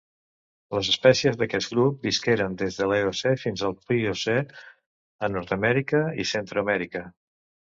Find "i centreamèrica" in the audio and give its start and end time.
6.25-7.07